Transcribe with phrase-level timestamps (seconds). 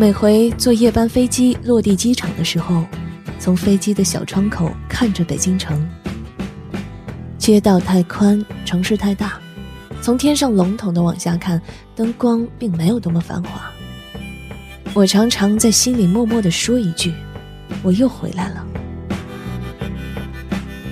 [0.00, 2.84] 每回坐夜班飞机落地机场的时候，
[3.40, 5.84] 从飞机的小窗口看着北京城，
[7.36, 9.40] 街道太宽，城市太大，
[10.00, 11.60] 从天上笼统的往下看，
[11.96, 13.72] 灯光并没有多么繁华。
[14.94, 17.12] 我常常在心里默默的说一句
[17.82, 18.64] ：“我又回来了。”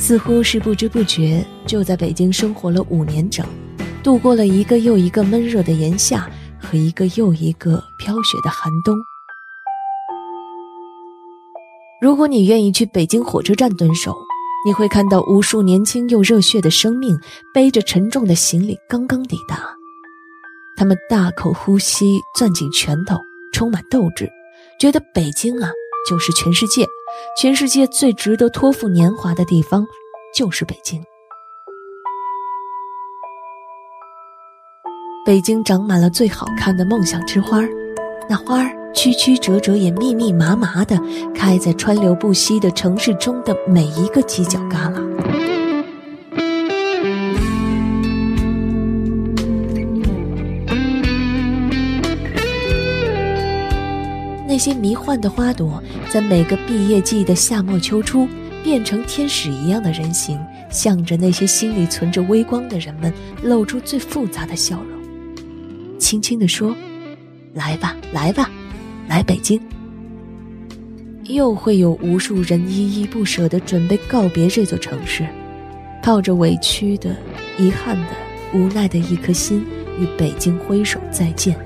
[0.00, 3.46] 似乎是不知不觉就在北京生活了五年整，
[4.02, 6.26] 度过了一个又一个闷热的炎夏
[6.74, 8.96] 一个又一个飘雪的寒冬。
[12.00, 14.14] 如果你愿意去北京火车站蹲守，
[14.66, 17.18] 你会看到无数年轻又热血的生命
[17.52, 19.74] 背着沉重的行李刚刚抵达，
[20.76, 23.16] 他们大口呼吸，攥紧拳头，
[23.52, 24.30] 充满斗志，
[24.78, 25.70] 觉得北京啊
[26.08, 26.86] 就是全世界。
[27.40, 29.86] 全世界最值得托付年华的地方，
[30.34, 31.00] 就是北京。
[35.24, 37.62] 北京长满了最好看的梦想之花
[38.28, 41.00] 那花儿曲曲折折也密密麻麻的
[41.34, 45.02] 开在川流不息的城市中的每一个犄角旮旯。
[54.46, 58.28] 那些迷幻的花朵，在每个毕业季的夏末秋初，
[58.62, 60.38] 变成天使一样的人形，
[60.70, 64.93] 向着那些心里存着微光的人们，露出最复杂的笑容，
[66.04, 66.76] 轻轻地说
[67.54, 68.50] ：“来吧，来吧，
[69.08, 69.58] 来北京。”
[71.24, 75.26] 又会有无数人依依不舍地准备告别这座城市，
[76.02, 77.16] 抱着委屈的、
[77.56, 78.08] 遗憾的、
[78.52, 79.64] 无奈的一颗心，
[79.98, 81.56] 与北京挥手再见。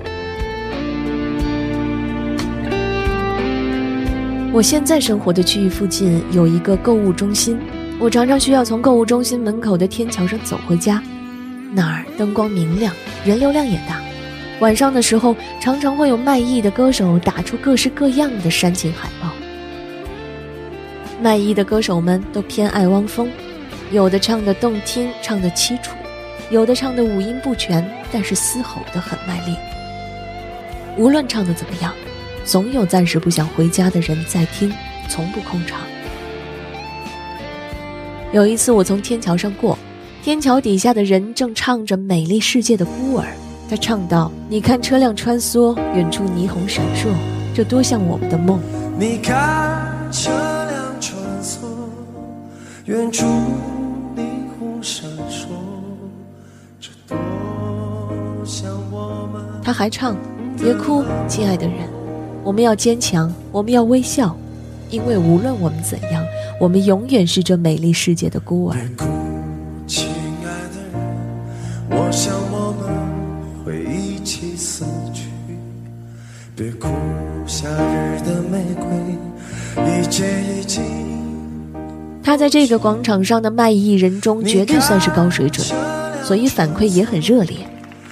[4.53, 7.59] 我现在生活的区域附近有一个购物中心，
[7.99, 11.03] 我常常需要从购物中心门口的天桥上走回家。
[11.73, 12.93] 那儿灯光明亮，
[13.25, 14.01] 人流量也大。
[14.59, 19.29] 晚上的时候，常常会有卖艺的歌手打出各式各样的煽情海报。
[21.21, 23.29] 卖艺的歌手们都偏爱汪峰，
[23.91, 25.91] 有的唱得动听，唱得凄楚；
[26.49, 29.55] 有的唱得五音不全，但是嘶吼得很卖力。
[30.97, 31.93] 无论唱得怎么样。
[32.45, 34.73] 总有暂时不想回家的人在听，
[35.07, 35.81] 从不空场。
[38.31, 39.77] 有一次，我从天桥上过，
[40.23, 43.25] 天桥底下的人正唱着《美丽世界的孤儿》。
[43.69, 47.09] 他唱道：“你看车辆穿梭，远处霓虹闪烁，
[47.53, 48.59] 这多像我们的梦。”
[48.97, 51.59] 你看车辆穿梭，
[52.85, 53.27] 远处
[54.17, 54.23] 霓
[54.57, 55.45] 虹闪烁，
[56.79, 57.15] 这多
[58.43, 59.43] 像我们。
[59.61, 60.15] 他还唱
[60.57, 61.87] ：“别哭，亲爱的人。”
[62.43, 64.35] 我们要坚强，我们要微笑，
[64.89, 66.25] 因为无论我们怎样，
[66.59, 68.77] 我们永远是这美丽世界的孤儿。
[76.59, 76.89] 别哭，
[77.47, 80.83] 夏日的玫瑰，一切已经。
[82.21, 85.65] 他在这个广场上的卖艺人中，绝对算是高水准，
[86.21, 87.55] 所以反馈也很热烈。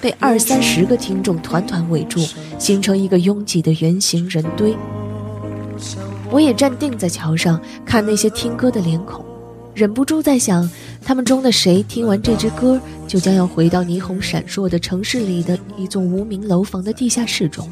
[0.00, 2.26] 被二三十个听众团团围住，
[2.58, 4.74] 形成一个拥挤的圆形人堆。
[6.30, 9.22] 我也站定在桥上，看那些听歌的脸孔，
[9.74, 10.66] 忍不住在想，
[11.04, 17.68] 他们中的谁听完这支歌，就将要回到霓虹闪烁的城市里的一座无名楼房的地下室中，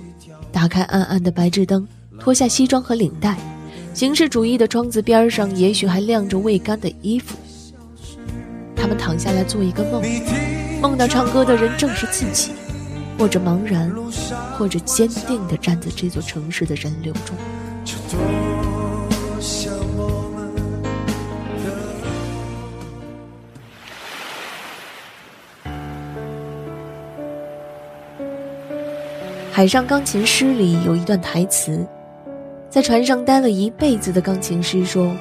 [0.57, 1.87] 打开暗暗的白炽灯，
[2.19, 3.37] 脱下西装和领带，
[3.93, 7.37] 形式主义的窗子边上，也许还晾着未干的衣服。
[8.75, 10.03] 他们躺下来做一个梦。
[10.81, 12.53] 梦到唱歌的人正是自己，
[13.19, 13.93] 或者茫然，
[14.57, 17.37] 或者坚定地站在这座城市的人流中。
[29.57, 31.83] 《海上钢琴师》里有一段台词，
[32.69, 35.17] 在船上待了一辈子的钢琴师说：“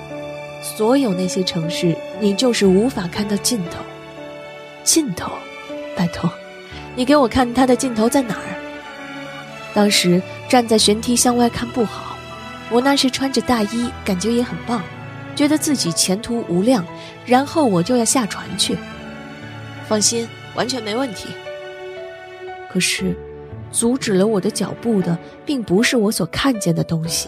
[0.61, 3.77] 所有那些城市，你就是无法看到尽头，
[4.83, 5.31] 尽头。”
[5.95, 6.29] 拜托，
[6.97, 8.59] 你给我看他的尽头在哪儿？
[9.73, 12.17] 当时站在舷梯向外看不好，
[12.69, 14.83] 我那时穿着大衣，感觉也很棒，
[15.33, 16.85] 觉得自己前途无量。
[17.25, 18.77] 然后我就要下船去，
[19.87, 21.29] 放心，完全没问题。
[22.69, 23.15] 可是，
[23.75, 27.27] 阻止了我的脚步的，并不是我所看见的东西，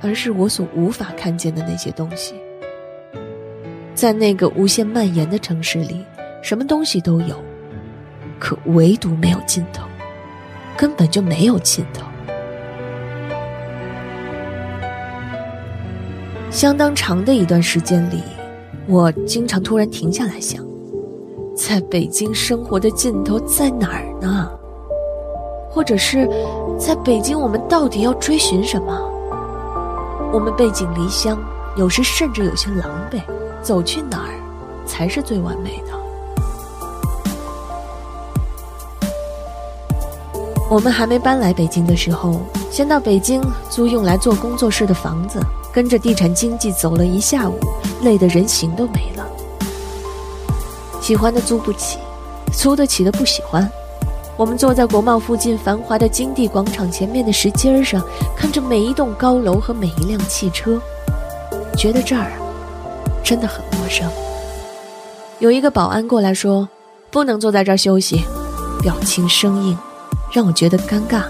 [0.00, 2.34] 而是我所无法看见的那些东西。
[3.94, 6.02] 在那个无限蔓延的城市里，
[6.42, 7.36] 什么东西都有，
[8.38, 9.84] 可唯独没有尽头，
[10.78, 12.06] 根本就没有尽头。
[16.50, 18.22] 相当长的一段时间里，
[18.86, 20.64] 我经常突然停下来想，
[21.54, 24.50] 在北京生活的尽头在哪儿呢？
[25.76, 26.26] 或者是，
[26.78, 28.98] 在北京我们到底要追寻什么？
[30.32, 31.38] 我们背井离乡，
[31.76, 33.20] 有时甚至有些狼狈，
[33.60, 34.32] 走去哪儿
[34.86, 35.92] 才是最完美的？
[40.70, 42.40] 我们还没搬来北京的时候，
[42.70, 45.38] 先到北京租用来做工作室的房子。
[45.74, 47.60] 跟着地产经纪走了一下午，
[48.00, 49.26] 累得人形都没了。
[51.02, 51.98] 喜欢的租不起，
[52.50, 53.70] 租得起的不喜欢。
[54.36, 58.04] 我们坐在国贸附近繁华的金地广场前面的石阶上，
[58.36, 60.78] 看着每一栋高楼和每一辆汽车，
[61.74, 62.30] 觉得这儿
[63.24, 64.06] 真的很陌生。
[65.38, 66.68] 有一个保安过来说
[67.10, 68.22] ：“不能坐在这儿休息。”
[68.82, 69.76] 表情生硬，
[70.30, 71.22] 让我觉得尴尬。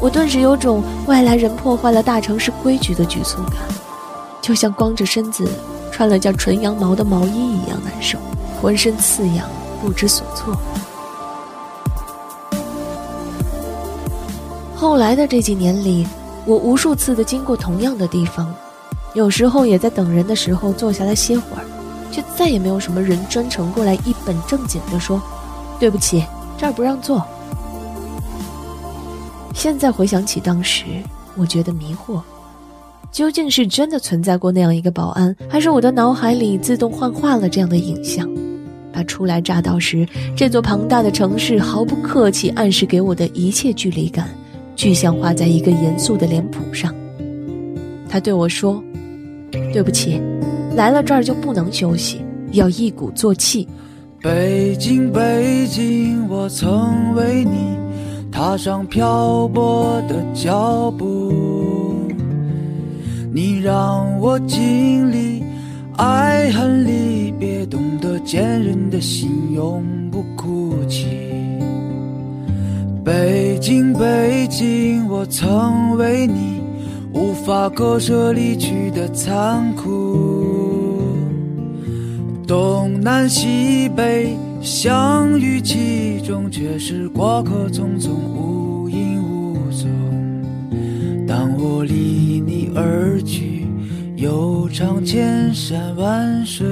[0.00, 3.58] 我顿时有种外来人破坏了大城市规矩的局促感，
[4.40, 5.48] 就像光着身子
[5.90, 8.16] 穿了件纯羊毛的毛衣一样难受，
[8.62, 9.48] 浑身刺痒，
[9.82, 10.56] 不知所措。
[14.78, 16.06] 后来的这几年里，
[16.46, 18.54] 我无数次的经过同样的地方，
[19.12, 21.64] 有时候也在等人的时候坐下来歇会儿，
[22.12, 25.20] 却再也没有什么人专程过来一本正经的说
[25.80, 26.24] ：“对不起，
[26.56, 27.20] 这儿不让坐。”
[29.52, 30.84] 现在回想起当时，
[31.36, 32.22] 我觉得迷惑，
[33.10, 38.30] 究竟是真的存在过那样一个保安，还是我的脑海里自动幻化了这样的影像，
[38.92, 44.28] 把初来乍到时这座庞大的城市毫不客气暗示给我的一切距离感，
[44.78, 46.94] 具象化在一个严肃的脸谱上。
[48.08, 48.80] 他对我说
[49.72, 50.22] ：“对不起，
[50.76, 52.22] 来了这儿就不能休息，
[52.52, 53.66] 要一鼓作气。”
[54.22, 57.76] 北京，北京，我曾为你。
[58.30, 61.32] 踏上漂泊的脚步，
[63.32, 65.42] 你让我经历
[65.96, 69.82] 爱恨离别，懂得坚韧的心永
[70.12, 71.06] 不哭泣。
[73.02, 76.62] 北北京，北京，我曾为你
[77.12, 81.02] 无法割舍离去的残酷，
[82.46, 84.36] 东南西北。
[84.60, 89.88] 相遇其中，却是过客匆匆，无影无踪。
[91.26, 93.66] 当我离你而去，
[94.14, 96.64] 又唱千山万水，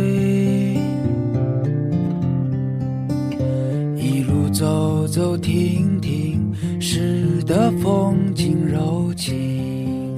[4.58, 6.50] 走走停停，
[6.80, 10.16] 使得风景柔情。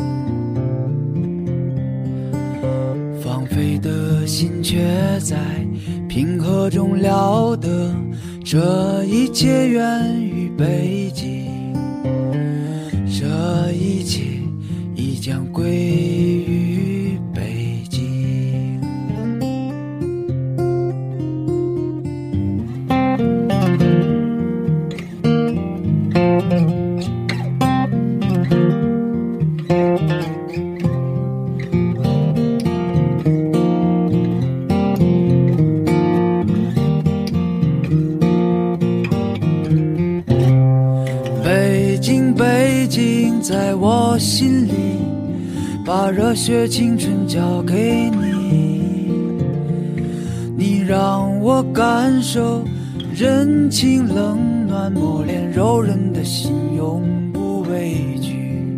[3.20, 4.78] 放飞的心却
[5.18, 5.36] 在。
[6.08, 7.92] 平和中了得，
[8.44, 11.17] 这一切源于北京，
[44.18, 44.72] 我心里，
[45.86, 48.82] 把热血青春交给你，
[50.56, 52.64] 你让我感受
[53.14, 57.00] 人情冷暖，磨练柔韧的心，永
[57.32, 58.76] 不畏惧。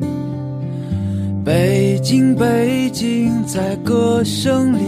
[1.43, 4.83] 北京，北京，在歌声里，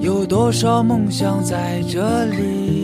[0.00, 2.81] 有多少梦想在这里？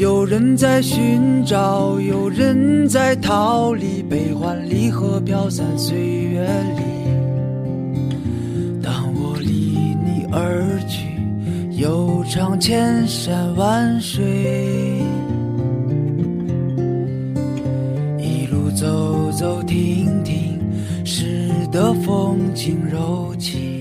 [0.00, 6.40] 有人在寻找，有人在逃离，悲欢离合飘散岁月
[6.74, 6.82] 里。
[8.82, 9.44] 当我离
[10.02, 11.06] 你而去，
[11.78, 14.24] 又唱千山万水，
[18.18, 20.58] 一路走走停停，
[21.04, 23.79] 使得风景柔情。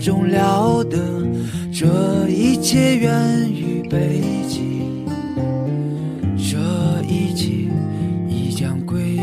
[0.00, 0.98] 中了得，
[1.72, 4.80] 这一切源于北极，
[6.36, 6.56] 这
[7.02, 7.68] 一切
[8.28, 9.18] 已将归